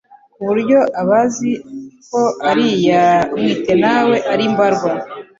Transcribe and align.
ku 0.33 0.41
buryo 0.47 0.79
abazi 1.01 1.49
ko 2.09 2.21
ari 2.49 2.65
iya 2.77 3.07
Mwitenawe 3.37 4.17
ari 4.33 4.45
mbarwa 4.53 4.89